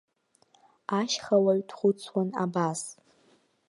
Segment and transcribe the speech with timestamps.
[0.99, 2.81] Ашьхауаҩ дхәыцуан абас.